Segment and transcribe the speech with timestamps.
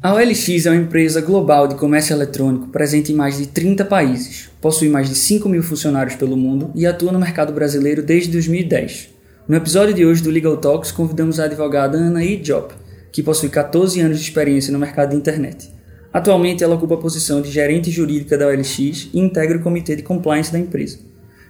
[0.00, 4.48] A OLX é uma empresa global de comércio eletrônico presente em mais de 30 países,
[4.60, 9.08] possui mais de 5 mil funcionários pelo mundo e atua no mercado brasileiro desde 2010.
[9.48, 12.74] No episódio de hoje do Legal Talks, convidamos a advogada Anaí Diop,
[13.10, 15.68] que possui 14 anos de experiência no mercado de internet.
[16.12, 18.78] Atualmente, ela ocupa a posição de gerente jurídica da OLX
[19.12, 21.00] e integra o comitê de compliance da empresa.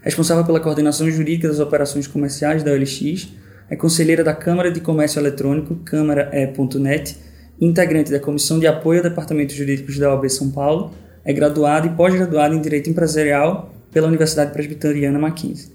[0.01, 3.28] Responsável pela coordenação jurídica das operações comerciais da OLX,
[3.69, 7.27] é conselheira da Câmara de Comércio Eletrônico, câmara.e.net,
[7.61, 10.93] integrante da Comissão de Apoio ao Departamento Jurídico da OAB São Paulo,
[11.25, 15.73] é graduada e pós-graduada em Direito Empresarial pela Universidade Presbiteriana Mackenzie.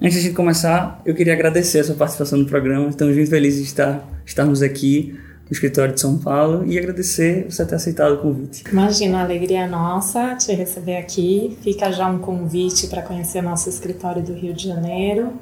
[0.00, 2.88] Antes de começar, eu queria agradecer a sua participação no programa.
[2.88, 7.64] Estamos muito felizes de estar, estarmos aqui no escritório de São Paulo e agradecer você
[7.64, 8.64] ter aceitado o convite.
[8.70, 11.56] Imagina, a alegria é nossa te receber aqui.
[11.62, 15.32] Fica já um convite para conhecer nosso escritório do Rio de Janeiro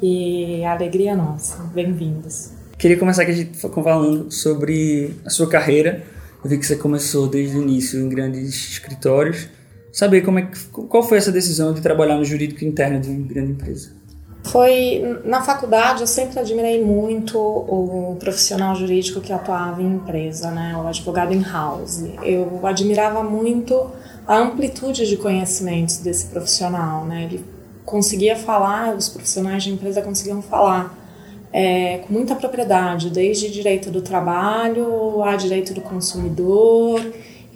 [0.00, 1.62] e a alegria é nossa.
[1.74, 2.57] Bem-vindos.
[2.78, 3.50] Queria começar aqui
[3.82, 6.04] falando sobre a sua carreira.
[6.44, 9.48] Eu vi que você começou desde o início em grandes escritórios.
[9.92, 13.26] Saber como é que, qual foi essa decisão de trabalhar no jurídico interno de uma
[13.26, 13.90] grande empresa?
[14.44, 20.76] Foi na faculdade eu sempre admirei muito o profissional jurídico que atuava em empresa, né,
[20.76, 22.04] o advogado in house.
[22.22, 23.90] Eu admirava muito
[24.24, 27.24] a amplitude de conhecimentos desse profissional, né?
[27.24, 27.44] Ele
[27.84, 30.97] conseguia falar, os profissionais de empresa conseguiam falar
[31.52, 37.00] é, com muita propriedade, desde direito do trabalho a direito do consumidor,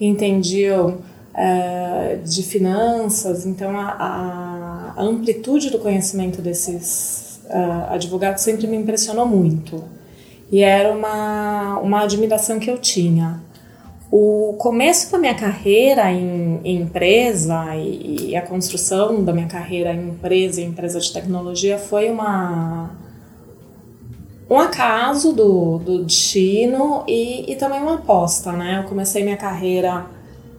[0.00, 0.98] entendiam
[1.34, 9.26] é, de finanças, então a, a, amplitude do conhecimento desses uh, advogados sempre me impressionou
[9.26, 9.82] muito
[10.50, 13.40] e era uma, uma admiração que eu tinha.
[14.10, 19.94] O começo da minha carreira em, em empresa e, e, a construção da minha carreira
[19.94, 22.90] em empresa, em empresa de tecnologia, foi uma,
[24.52, 28.80] um acaso do, do destino e, e também uma aposta, né?
[28.82, 30.04] Eu comecei minha carreira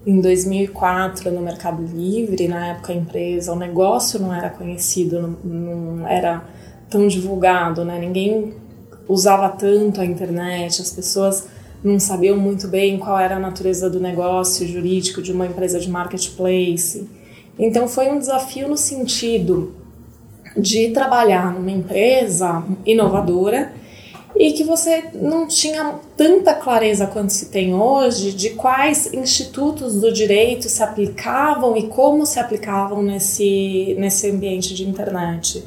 [0.04, 5.96] em 2004 no Mercado Livre, na época a empresa, o negócio não era conhecido, não,
[5.96, 6.44] não era
[6.90, 8.00] tão divulgado, né?
[8.00, 8.56] Ninguém
[9.08, 11.48] usava tanto a internet, as pessoas
[11.84, 15.88] não sabiam muito bem qual era a natureza do negócio jurídico de uma empresa de
[15.88, 17.08] marketplace.
[17.59, 19.76] Então foi um desafio no sentido
[20.58, 23.83] de trabalhar numa empresa inovadora
[24.36, 30.12] e que você não tinha tanta clareza quanto se tem hoje de quais institutos do
[30.12, 35.64] direito se aplicavam e como se aplicavam nesse, nesse ambiente de internet.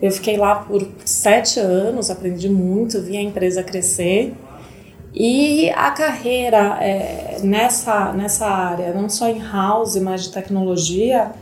[0.00, 4.32] Eu fiquei lá por sete anos, aprendi muito, vi a empresa crescer.
[5.12, 11.32] E a carreira é, nessa, nessa área, não só em house, mas de tecnologia,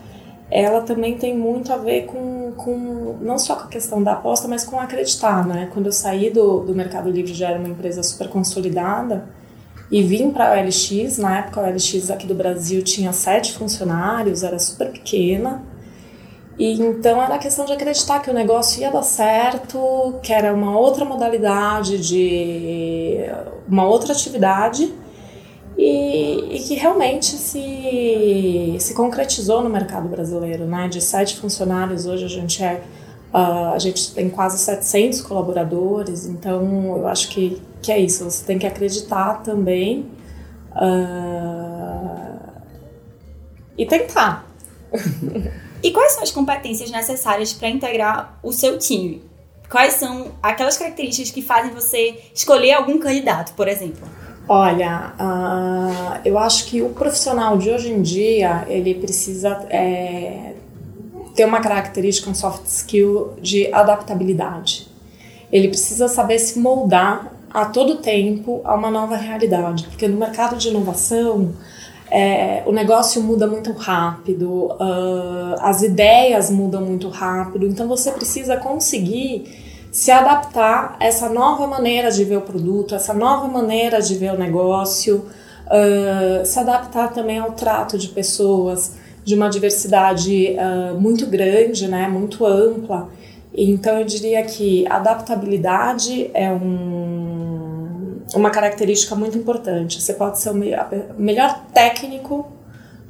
[0.51, 4.47] ela também tem muito a ver com, com não só com a questão da aposta,
[4.47, 5.69] mas com acreditar, né?
[5.73, 9.29] Quando eu saí do, do Mercado Livre já era uma empresa super consolidada
[9.91, 14.43] e vim para a OLX, na época a OLX aqui do Brasil tinha sete funcionários,
[14.43, 15.63] era super pequena,
[16.59, 20.79] e então era questão de acreditar que o negócio ia dar certo, que era uma
[20.79, 23.27] outra modalidade de
[23.69, 24.93] uma outra atividade
[25.79, 30.89] e, e, que realmente se, se concretizou no mercado brasileiro, né?
[30.89, 32.83] De sete funcionários, hoje a gente é
[33.33, 38.45] uh, a gente tem quase 700 colaboradores, então eu acho que, que é isso, você
[38.45, 40.11] tem que acreditar também
[40.73, 42.39] uh,
[43.77, 44.47] e tentar.
[45.83, 49.23] e quais são as competências necessárias para integrar o seu time?
[49.69, 54.09] Quais são aquelas características que fazem você escolher algum candidato, por exemplo?
[54.49, 60.53] Olha, uh, eu acho que o profissional de hoje em dia ele precisa é,
[61.35, 64.87] ter uma característica, um soft skill de adaptabilidade.
[65.51, 70.57] Ele precisa saber se moldar a todo tempo a uma nova realidade, porque no mercado
[70.57, 71.53] de inovação
[72.09, 78.57] é, o negócio muda muito rápido, uh, as ideias mudam muito rápido, então você precisa
[78.57, 79.66] conseguir
[79.97, 84.35] se adaptar a essa nova maneira de ver o produto, essa nova maneira de ver
[84.35, 85.25] o negócio,
[85.69, 88.93] uh, se adaptar também ao trato de pessoas
[89.25, 93.09] de uma diversidade uh, muito grande, né, muito ampla.
[93.55, 100.03] Então eu diria que adaptabilidade é um, uma característica muito importante.
[100.03, 100.55] Você pode ser o
[101.17, 102.47] melhor técnico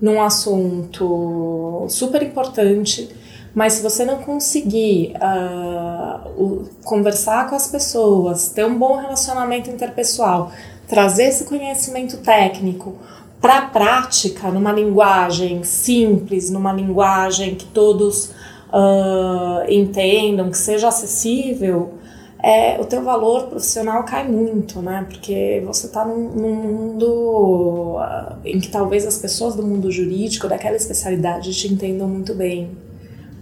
[0.00, 3.08] num assunto super importante,
[3.56, 9.70] mas se você não conseguir uh, o, conversar com as pessoas, ter um bom relacionamento
[9.70, 10.52] interpessoal,
[10.86, 12.96] trazer esse conhecimento técnico
[13.40, 18.26] para a prática, numa linguagem simples, numa linguagem que todos
[18.68, 21.94] uh, entendam, que seja acessível,
[22.42, 25.06] é, o teu valor profissional cai muito, né?
[25.08, 30.46] Porque você está num, num, mundo uh, em que talvez as pessoas do mundo jurídico,
[30.46, 32.84] daquela especialidade, te entendam muito bem.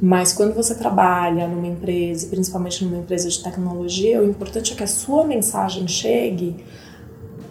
[0.05, 4.83] Mas quando você trabalha numa empresa, principalmente numa empresa de tecnologia, o importante é que
[4.83, 6.63] a sua mensagem chegue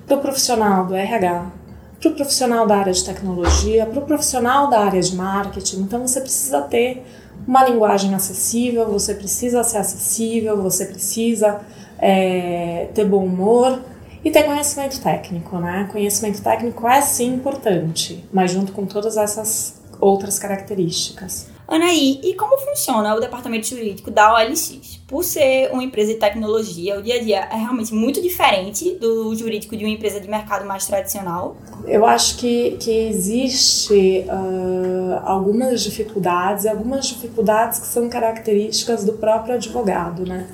[0.06, 1.52] para o profissional do RH,
[2.00, 5.78] para o profissional da área de tecnologia, para o profissional da área de marketing.
[5.78, 7.04] Então você precisa ter
[7.48, 11.60] uma linguagem acessível, você precisa ser acessível, você precisa
[11.98, 13.82] é, ter bom humor
[14.24, 15.90] e ter conhecimento técnico, né?
[15.92, 21.52] Conhecimento técnico é sim importante, mas junto com todas essas outras características.
[21.68, 25.02] Anaí, e como funciona o departamento jurídico da OLX?
[25.08, 29.34] Por ser uma empresa de tecnologia, o dia a dia é realmente muito diferente do
[29.36, 31.56] jurídico de uma empresa de mercado mais tradicional?
[31.88, 39.56] Eu acho que, que existe uh, algumas dificuldades, algumas dificuldades que são características do próprio
[39.56, 40.48] advogado, né?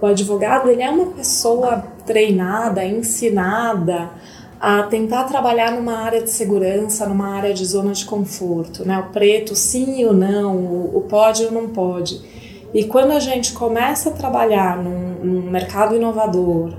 [0.00, 4.10] O advogado ele é uma pessoa treinada, ensinada
[4.60, 8.98] a tentar trabalhar numa área de segurança, numa área de zona de conforto, né?
[8.98, 12.20] O preto sim ou não, o pode ou não pode.
[12.74, 16.74] E quando a gente começa a trabalhar num, num mercado inovador,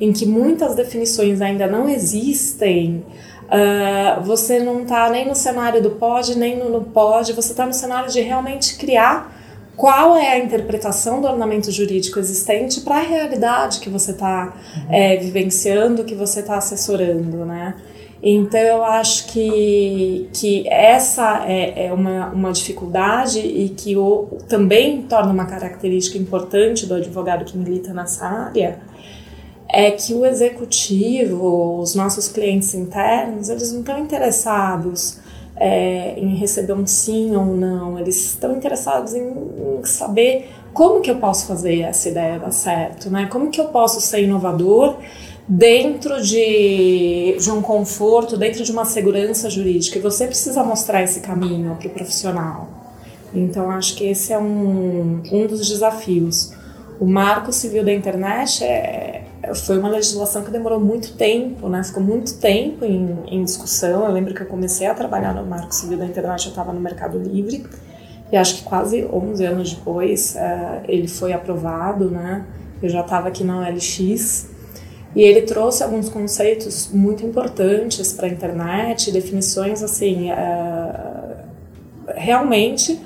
[0.00, 3.04] em que muitas definições ainda não existem,
[3.44, 7.66] uh, você não está nem no cenário do pode, nem no, no pode, você está
[7.66, 9.41] no cenário de realmente criar
[9.76, 14.94] qual é a interpretação do ordenamento jurídico existente para a realidade que você está uhum.
[14.94, 17.74] é, vivenciando, que você está assessorando, né?
[18.22, 25.02] Então eu acho que, que essa é, é uma, uma dificuldade e que o, também
[25.02, 28.78] torna uma característica importante do advogado que milita nessa área,
[29.68, 35.18] é que o executivo, os nossos clientes internos, eles não estão interessados
[35.56, 41.00] é, em receber um sim ou um não, eles estão interessados em, em, saber como
[41.00, 43.26] que eu posso fazer essa ideia dar certo, né?
[43.30, 44.96] Como que eu posso ser inovador
[45.46, 49.98] dentro de, de um conforto, dentro de uma segurança jurídica.
[49.98, 52.68] E você precisa mostrar esse caminho para o profissional.
[53.34, 56.52] Então, acho que esse é um, um dos desafios.
[57.00, 61.82] O Marco Civil da Internet é, foi uma legislação que demorou muito tempo, né?
[61.82, 64.04] Ficou muito tempo em, em discussão.
[64.04, 66.80] Eu lembro que eu comecei a trabalhar no Marco Civil da Internet, eu estava no
[66.80, 67.66] Mercado Livre,
[68.30, 72.46] e acho que quase 11 anos depois uh, ele foi aprovado, né?
[72.80, 74.48] Eu já estava aqui na OLX,
[75.14, 81.36] e ele trouxe alguns conceitos muito importantes para a internet, definições assim, uh,
[82.14, 82.98] realmente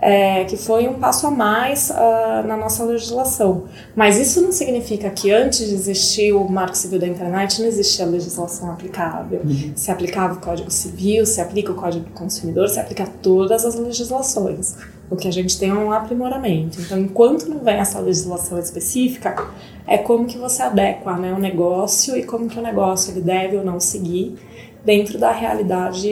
[0.00, 3.64] é, que foi um passo a mais uh, na nossa legislação.
[3.96, 8.04] Mas isso não significa que antes de existir o Marco Civil da Internet não existia
[8.04, 9.40] a legislação aplicável.
[9.44, 9.72] Uhum.
[9.74, 13.74] Se aplicava o Código Civil, se aplica o Código do Consumidor, se aplica todas as
[13.74, 14.76] legislações.
[15.10, 16.80] O que a gente tem é um aprimoramento.
[16.80, 19.48] Então, enquanto não vem essa legislação específica,
[19.86, 23.56] é como que você adequa né, o negócio e como que o negócio ele deve
[23.56, 24.36] ou não seguir
[24.84, 26.08] dentro da realidade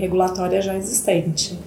[0.00, 1.58] regulatória já existente.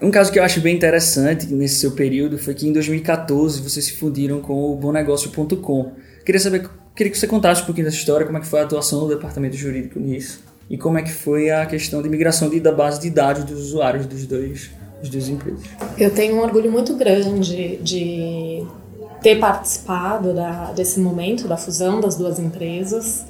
[0.00, 3.86] Um caso que eu acho bem interessante nesse seu período foi que em 2014 vocês
[3.86, 5.92] se fundiram com o BonNegócio.com.
[6.24, 8.62] Queria saber, queria que você contasse um pouquinho dessa história, como é que foi a
[8.62, 10.40] atuação do departamento jurídico nisso
[10.70, 14.06] e como é que foi a questão de migração da base de dados dos usuários
[14.06, 15.64] dos dois, dos duas empresas.
[15.98, 18.64] Eu tenho um orgulho muito grande de
[19.20, 23.24] ter participado da, desse momento da fusão das duas empresas.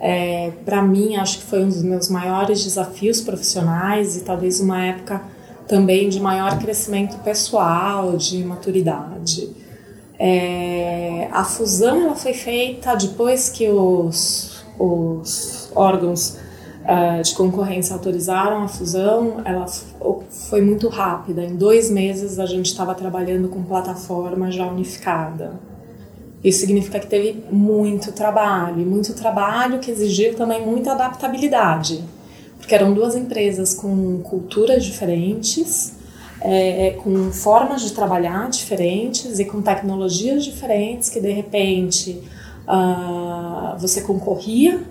[0.00, 4.86] É, Para mim, acho que foi um dos meus maiores desafios profissionais e talvez uma
[4.86, 5.20] época
[5.68, 9.50] também de maior crescimento pessoal, de maturidade.
[10.18, 16.36] É, a fusão ela foi feita depois que os, os órgãos
[16.82, 19.66] uh, de concorrência autorizaram a fusão, ela
[20.48, 21.44] foi muito rápida.
[21.44, 25.52] Em dois meses a gente estava trabalhando com plataforma já unificada.
[26.42, 32.02] Isso significa que teve muito trabalho, muito trabalho que exigiu também muita adaptabilidade
[32.68, 35.94] porque eram duas empresas com culturas diferentes,
[36.38, 42.22] é, com formas de trabalhar diferentes e com tecnologias diferentes que de repente
[42.68, 44.82] uh, você concorria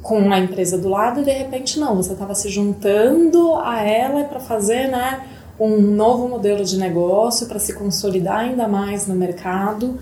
[0.00, 4.22] com a empresa do lado e de repente não, você estava se juntando a ela
[4.22, 5.26] para fazer né,
[5.58, 9.98] um novo modelo de negócio para se consolidar ainda mais no mercado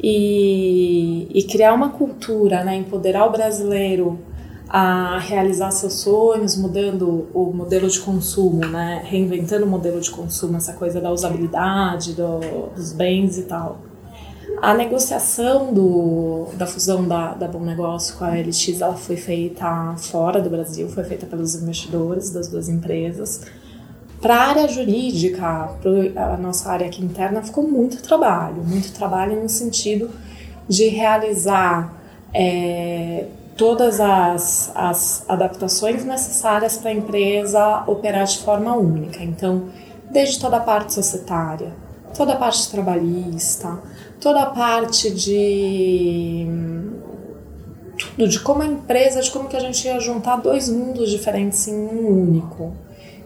[0.00, 4.20] e, e criar uma cultura, né, empoderar o brasileiro
[4.72, 9.02] a realizar seus sonhos, mudando o modelo de consumo, né?
[9.04, 13.80] reinventando o modelo de consumo, essa coisa da usabilidade do, dos bens e tal.
[14.62, 19.96] A negociação do, da fusão da, da Bom Negócio com a LX ela foi feita
[19.96, 23.40] fora do Brasil, foi feita pelos investidores das duas empresas.
[24.20, 29.42] Para a área jurídica, para a nossa área aqui interna, ficou muito trabalho, muito trabalho
[29.42, 30.10] no sentido
[30.68, 32.00] de realizar
[32.32, 33.26] é,
[33.60, 39.22] todas as, as adaptações necessárias para a empresa operar de forma única.
[39.22, 39.64] Então,
[40.10, 41.70] desde toda a parte societária,
[42.16, 43.78] toda a parte trabalhista,
[44.18, 46.46] toda a parte de
[47.98, 51.68] tudo, de como a empresa, de como que a gente ia juntar dois mundos diferentes
[51.68, 52.72] em um único.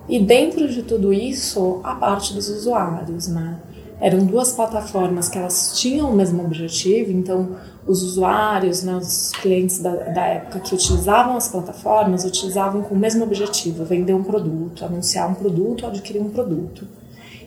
[0.08, 3.60] E dentro de tudo isso, a parte dos usuários, né?
[4.00, 7.50] Eram duas plataformas que elas tinham o mesmo objetivo, então
[7.86, 12.98] os usuários, né, os clientes da, da época que utilizavam as plataformas, utilizavam com o
[12.98, 16.86] mesmo objetivo, vender um produto, anunciar um produto, adquirir um produto.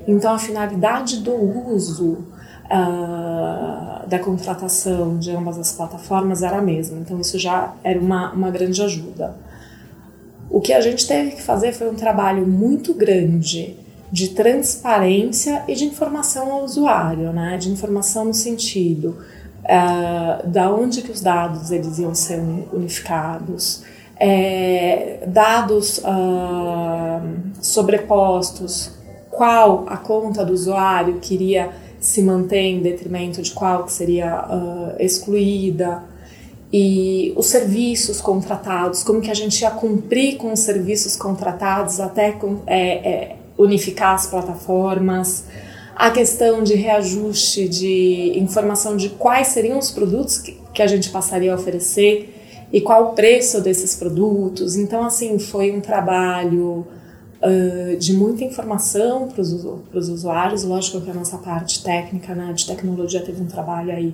[0.08, 2.20] Então a finalidade do uso
[2.66, 8.32] uh, da contratação de ambas as plataformas era a mesma, então isso já era uma,
[8.32, 9.36] uma grande ajuda.
[10.50, 13.76] O que a gente teve que fazer foi um trabalho muito grande
[14.10, 17.58] de transparência e de informação ao usuário, né?
[17.58, 19.18] de informação no sentido
[19.68, 22.40] uh, da onde que os dados eles iam ser
[22.72, 23.84] unificados,
[24.20, 27.22] é, dados uh,
[27.62, 28.92] sobrepostos,
[29.30, 31.70] qual a conta do usuário queria
[32.00, 36.04] se manter em detrimento de qual que seria uh, excluída.
[36.72, 42.38] E os serviços contratados, como que a gente ia cumprir com os serviços contratados até
[42.66, 45.46] é, é, unificar as plataformas,
[45.98, 51.10] a questão de reajuste de informação de quais seriam os produtos que, que a gente
[51.10, 52.36] passaria a oferecer
[52.72, 54.76] e qual o preço desses produtos.
[54.76, 56.86] Então, assim, foi um trabalho
[57.42, 60.64] uh, de muita informação para os usuários.
[60.64, 64.14] Lógico que a nossa parte técnica, né, de tecnologia, teve um trabalho aí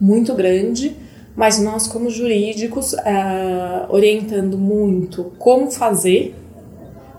[0.00, 0.96] muito grande,
[1.36, 6.34] mas nós, como jurídicos, uh, orientando muito como fazer,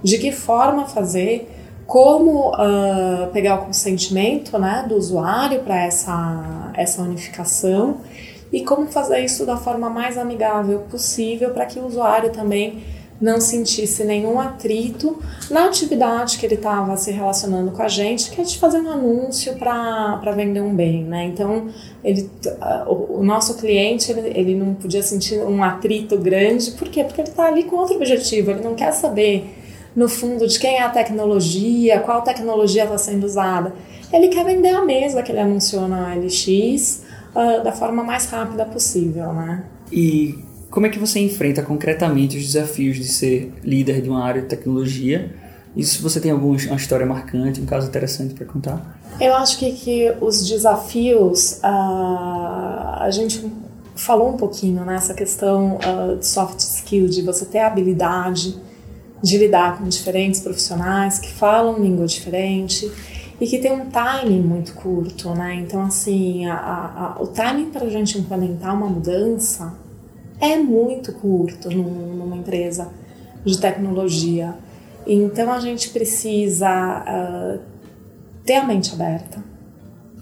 [0.03, 1.48] de que forma fazer,
[1.91, 7.98] como uh, pegar o consentimento né, do usuário para essa, essa unificação
[8.50, 12.81] e como fazer isso da forma mais amigável possível para que o usuário também
[13.19, 18.39] não sentisse nenhum atrito na atividade que ele estava se relacionando com a gente, que
[18.39, 21.25] é de fazer um anúncio para vender um bem, né?
[21.25, 21.67] Então,
[22.01, 22.29] ele,
[22.88, 27.03] uh, o nosso cliente, ele, ele não podia sentir um atrito grande, por quê?
[27.03, 29.57] Porque ele está ali com outro objetivo, ele não quer saber
[29.95, 33.74] no fundo de quem é a tecnologia, qual tecnologia está sendo usada.
[34.12, 37.03] Ele quer vender a mesa que ele anunciou na LX
[37.36, 39.63] uh, da forma mais rápida possível, né?
[39.91, 44.41] E como é que você enfrenta concretamente os desafios de ser líder de uma área
[44.41, 45.33] de tecnologia?
[45.75, 49.00] E se você tem alguma história marcante, um caso interessante para contar?
[49.19, 53.50] Eu acho que, que os desafios, uh, a gente
[53.95, 58.57] falou um pouquinho nessa né, questão uh, de soft skill, de você ter habilidade
[59.21, 62.91] de lidar com diferentes profissionais que falam língua diferente
[63.39, 65.55] e que tem um timing muito curto, né?
[65.55, 69.73] Então, assim, a, a, o timing para a gente implementar uma mudança
[70.39, 72.89] é muito curto num, numa empresa
[73.43, 74.55] de tecnologia.
[75.05, 77.59] Então, a gente precisa uh,
[78.45, 79.43] ter a mente aberta,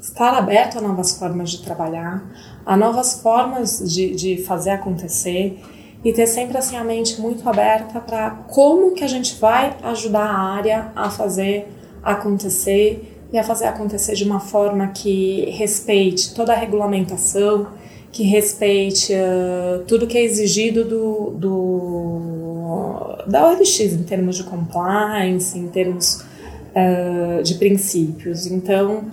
[0.01, 2.23] estar aberto a novas formas de trabalhar,
[2.65, 5.61] a novas formas de, de fazer acontecer
[6.03, 10.25] e ter sempre assim a mente muito aberta para como que a gente vai ajudar
[10.25, 11.67] a área a fazer
[12.01, 17.67] acontecer e a fazer acontecer de uma forma que respeite toda a regulamentação,
[18.11, 25.57] que respeite uh, tudo que é exigido do, do, da OLX em termos de compliance,
[25.57, 26.23] em termos
[26.73, 28.47] uh, de princípios.
[28.47, 29.03] Então,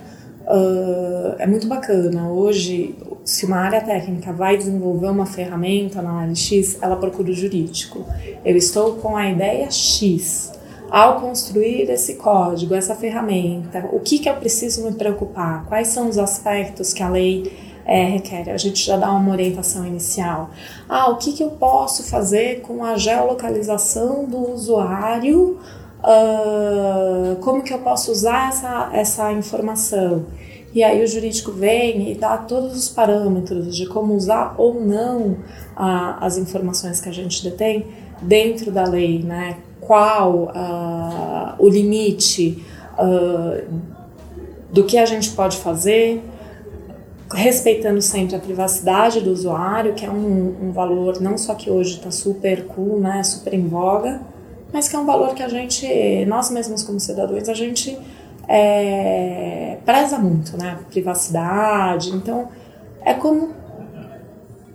[0.47, 2.27] uh, é muito bacana.
[2.27, 2.95] Hoje,
[3.27, 8.05] se uma área técnica vai desenvolver uma ferramenta na área X, ela procura o jurídico.
[8.43, 10.53] Eu estou com a ideia X.
[10.89, 15.65] Ao construir esse código, essa ferramenta, o que, que eu preciso me preocupar?
[15.65, 17.51] Quais são os aspectos que a lei
[17.85, 18.49] é, requer?
[18.49, 20.49] A gente já dá uma orientação inicial.
[20.87, 25.59] Ah, o que, que eu posso fazer com a geolocalização do usuário?
[25.99, 30.25] Uh, como que eu posso usar essa, essa informação?
[30.73, 35.37] E aí o jurídico vem e dá todos os parâmetros de como usar ou não
[35.75, 37.87] a, as informações que a gente detém
[38.21, 39.57] dentro da lei, né?
[39.79, 42.63] Qual uh, o limite
[42.97, 43.63] uh,
[44.71, 46.21] do que a gente pode fazer,
[47.33, 51.95] respeitando sempre a privacidade do usuário, que é um, um valor não só que hoje
[51.95, 54.21] está super cool, né, super em voga,
[54.71, 57.97] mas que é um valor que a gente, nós mesmos como cidadãos, a gente
[58.47, 60.77] é, preza muito, né?
[60.89, 62.11] Privacidade.
[62.11, 62.49] Então,
[63.01, 63.49] é como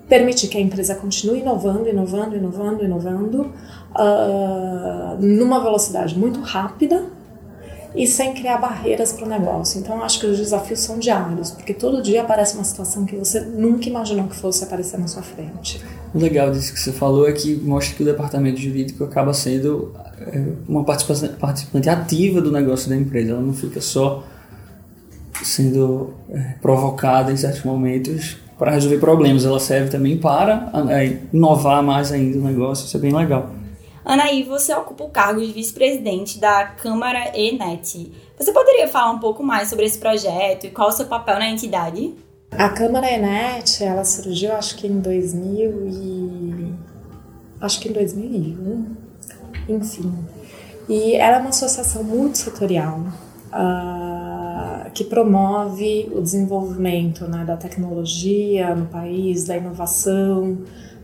[0.09, 3.53] permitir que a empresa continue inovando, inovando, inovando, inovando,
[3.97, 7.07] uh, numa velocidade muito rápida
[7.95, 9.81] e sem criar barreiras para o negócio.
[9.81, 13.41] Então, acho que os desafios são diários, porque todo dia aparece uma situação que você
[13.41, 15.83] nunca imaginou que fosse aparecer na sua frente.
[16.15, 19.95] O legal disso que você falou é que mostra que o departamento jurídico acaba sendo
[20.21, 23.33] é, uma participante ativa do negócio da empresa.
[23.33, 24.25] Ela não fica só
[25.43, 29.45] sendo é, provocada em certos momentos para resolver problemas.
[29.45, 32.87] Ela serve também para é, inovar mais ainda o negócio.
[32.87, 33.51] Isso é bem legal.
[34.05, 38.13] Anaí, você ocupa o cargo de vice-presidente da Câmara ENET.
[38.37, 41.49] Você poderia falar um pouco mais sobre esse projeto e qual o seu papel na
[41.49, 42.15] entidade?
[42.51, 46.75] A Câmara ENET, ela surgiu acho que em 2000 e...
[47.61, 48.97] acho que em 2001,
[49.69, 50.13] enfim.
[50.89, 53.01] E ela é uma associação multissetorial
[53.53, 60.59] uh, que promove o desenvolvimento né, da tecnologia no país, da inovação,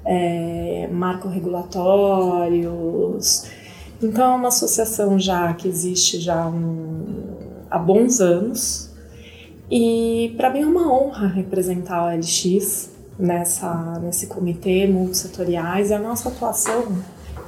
[0.05, 1.99] é, marco regulatórios.
[4.03, 7.05] Então é uma associação já que existe já um,
[7.71, 8.91] há bons anos
[9.71, 15.99] e para mim é uma honra representar a LX nessa, nesse comitê multissetoriais e a
[15.99, 16.97] nossa atuação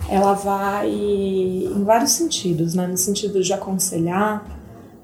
[0.08, 2.86] ela vai em vários sentidos, né?
[2.86, 4.44] no sentido de aconselhar,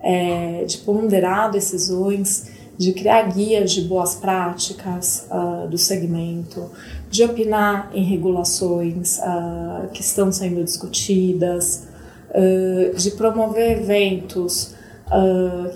[0.01, 6.71] é, de ponderar decisões, de criar guias de boas práticas uh, do segmento,
[7.17, 11.89] de opinar em regulações uh, que estão sendo discutidas,
[12.31, 14.77] uh, de promover eventos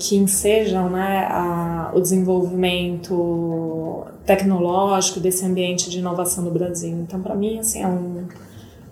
[0.01, 6.91] que ensejam né, a, o desenvolvimento tecnológico desse ambiente de inovação no Brasil.
[6.91, 8.25] Então, para mim, assim, é um,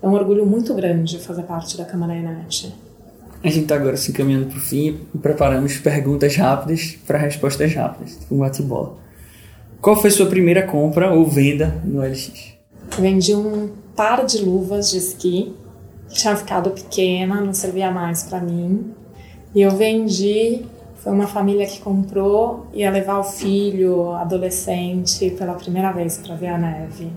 [0.01, 2.73] é um orgulho muito grande fazer parte da Câmara Enet.
[3.43, 7.73] A gente está agora se encaminhando para o fim e preparamos perguntas rápidas para respostas
[7.73, 9.08] rápidas, um bate-bola.
[9.81, 12.53] Qual foi sua primeira compra ou venda no LX?
[12.97, 15.55] Vendi um par de luvas de esqui,
[16.09, 18.93] tinha ficado pequena, não servia mais para mim.
[19.55, 20.65] E eu vendi,
[20.97, 26.47] foi uma família que comprou, ia levar o filho adolescente pela primeira vez para ver
[26.47, 27.09] a neve.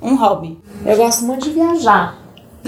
[0.00, 0.60] Um hobby.
[0.86, 2.16] Eu gosto muito de viajar.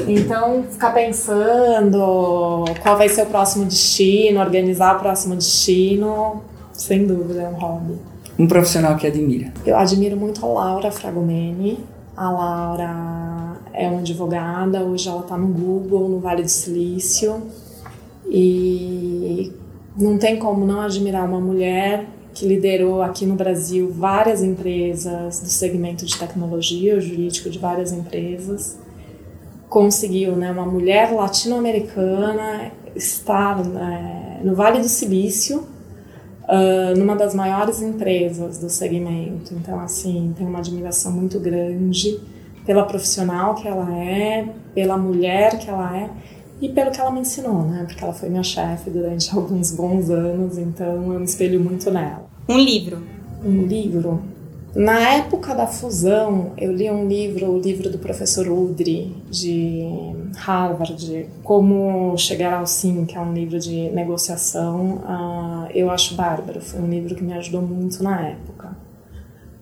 [0.09, 7.43] Então, ficar pensando qual vai ser o próximo destino, organizar o próximo destino, sem dúvida
[7.43, 8.12] é um hobby.
[8.43, 9.53] Um profissional que admira?
[9.65, 11.79] Eu admiro muito a Laura Fragomeni.
[12.17, 17.41] A Laura é uma advogada, hoje ela está no Google, no Vale do Silício.
[18.27, 19.53] E
[19.97, 25.49] não tem como não admirar uma mulher que liderou aqui no Brasil várias empresas do
[25.49, 28.77] segmento de tecnologia, o jurídico de várias empresas
[29.69, 35.65] conseguiu, né, uma mulher latino-americana estar né, no Vale do Silício,
[36.45, 39.55] uh, numa das maiores empresas do segmento.
[39.55, 42.21] Então, assim, tenho uma admiração muito grande
[42.65, 46.11] pela profissional que ela é, pela mulher que ela é
[46.61, 47.85] e pelo que ela me ensinou, né?
[47.87, 52.27] Porque ela foi minha chefe durante alguns bons anos, então eu me espelho muito nela.
[52.49, 53.03] Um livro.
[53.45, 54.23] Um livro.
[54.75, 59.87] Na época da fusão, eu li um livro, o livro do professor Udry, de
[60.35, 65.03] Harvard, Como Chegar ao Sim, que é um livro de negociação.
[65.05, 68.75] Uh, eu acho bárbaro, foi um livro que me ajudou muito na época.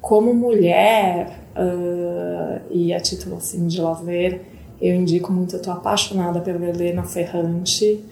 [0.00, 4.42] Como mulher, uh, e a título assim, de lazer,
[4.80, 8.04] eu indico muito, eu estou apaixonada pela Helena Ferrante.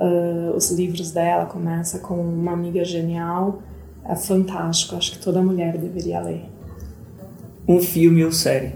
[0.00, 3.58] Uh, os livros dela começa com Uma Amiga Genial,
[4.08, 4.96] é fantástico.
[4.96, 6.44] Acho que toda mulher deveria ler.
[7.66, 8.72] Um filme ou série?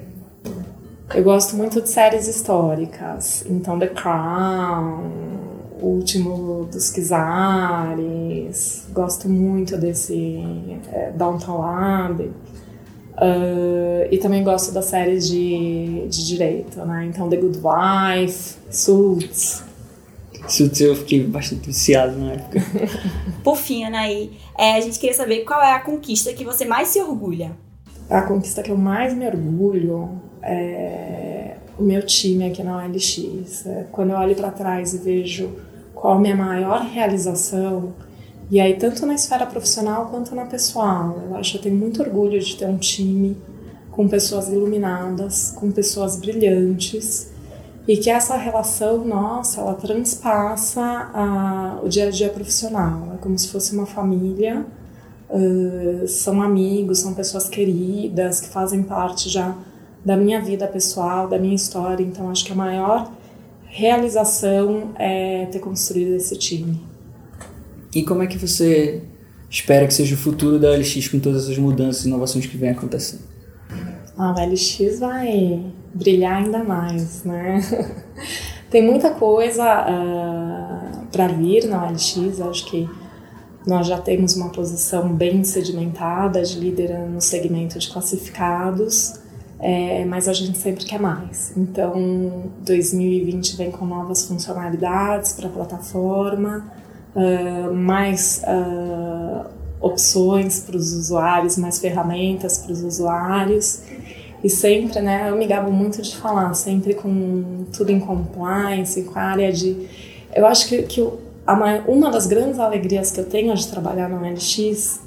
[1.14, 3.44] Eu gosto muito de séries históricas.
[3.48, 5.10] Então, The Crown,
[5.80, 8.86] O Último dos Kizares.
[8.92, 10.42] Gosto muito desse
[10.92, 12.30] é, Downton Abbey.
[13.20, 17.06] Uh, e também gosto das séries de, de direito, né?
[17.06, 19.67] Então, The Good Wife, Suits.
[20.48, 22.60] Suits eu fiquei bastante viciado na época.
[23.44, 26.88] Por fim, Anaí, é, a gente queria saber qual é a conquista que você mais
[26.88, 27.52] se orgulha.
[28.08, 33.66] A conquista que eu mais me orgulho é o meu time aqui na OLX.
[33.66, 35.50] É quando eu olho para trás e vejo
[35.94, 37.92] qual a minha maior realização,
[38.50, 41.22] e aí tanto na esfera profissional quanto na pessoal.
[41.28, 43.36] Eu acho que eu tenho muito orgulho de ter um time
[43.90, 47.30] com pessoas iluminadas, com pessoas brilhantes
[47.88, 53.14] e que essa relação nossa ela transpassa a, o dia a dia profissional.
[53.14, 54.66] É como se fosse uma família
[55.30, 59.56] uh, são amigos são pessoas queridas que fazem parte já
[60.04, 62.04] da minha vida pessoal da minha história.
[62.04, 63.10] Então acho que a maior
[63.64, 66.78] realização é ter construído esse time.
[67.94, 69.02] E como é que você
[69.48, 72.68] espera que seja o futuro da LX com todas as mudanças e inovações que vem
[72.68, 73.37] acontecendo
[74.18, 77.60] a LX vai brilhar ainda mais, né?
[78.68, 82.88] tem muita coisa uh, para vir na OLX, acho que
[83.64, 89.20] nós já temos uma posição bem sedimentada de líder no segmento de classificados,
[89.60, 91.52] é, mas a gente sempre quer mais.
[91.56, 96.72] Então, 2020 vem com novas funcionalidades para a plataforma,
[97.14, 103.80] uh, mais uh, opções para os usuários, mais ferramentas para os usuários.
[104.42, 109.18] E sempre, né, eu me gabo muito de falar, sempre com tudo em compliance, com
[109.18, 109.88] a área de.
[110.34, 111.00] Eu acho que, que
[111.86, 115.00] uma das grandes alegrias que eu tenho de trabalhar no LX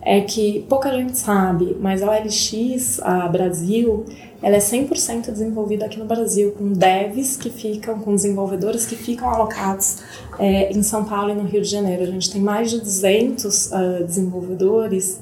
[0.00, 4.04] é que pouca gente sabe, mas a OLX, a Brasil,
[4.42, 9.28] ela é 100% desenvolvida aqui no Brasil, com devs que ficam, com desenvolvedores que ficam
[9.28, 9.98] alocados
[10.38, 12.04] é, em São Paulo e no Rio de Janeiro.
[12.04, 15.20] A gente tem mais de 200 uh, ah, desenvolvedores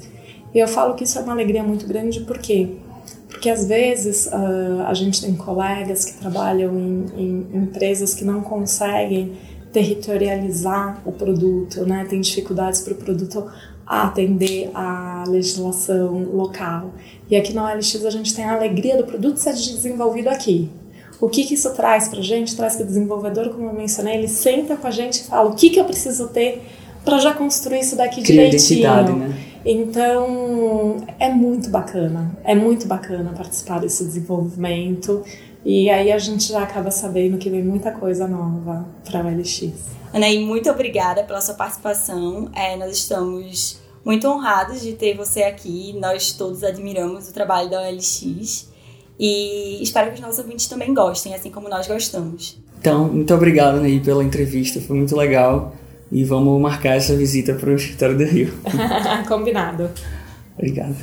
[0.54, 2.76] e eu falo que isso é uma alegria muito grande, por quê?
[3.28, 8.40] Porque às vezes uh, a gente tem colegas que trabalham em, em empresas que não
[8.40, 9.32] conseguem
[9.72, 12.06] territorializar o produto, né?
[12.08, 13.46] Tem dificuldades para o produto
[13.86, 16.92] atender à legislação local.
[17.30, 20.68] E aqui na OLX a gente tem a alegria do produto ser desenvolvido aqui.
[21.20, 22.54] O que, que isso traz para a gente?
[22.56, 25.54] Traz que o desenvolvedor, como eu mencionei, ele senta com a gente e fala o
[25.54, 26.62] que, que eu preciso ter
[27.04, 29.16] para já construir isso daqui Cria direitinho.
[29.16, 29.38] Né?
[29.64, 35.22] Então é muito bacana, é muito bacana participar desse desenvolvimento
[35.64, 39.95] e aí a gente já acaba sabendo que vem muita coisa nova para o LX.
[40.12, 42.50] Anaí, muito obrigada pela sua participação.
[42.54, 45.92] É, nós estamos muito honrados de ter você aqui.
[46.00, 48.68] Nós todos admiramos o trabalho da OLX
[49.18, 52.58] e espero que os nossos ouvintes também gostem, assim como nós gostamos.
[52.78, 55.74] Então, muito obrigado, Ney, pela entrevista, foi muito legal.
[56.12, 58.54] E vamos marcar essa visita para o escritório do Rio.
[59.26, 59.90] Combinado.
[60.56, 60.96] Obrigado.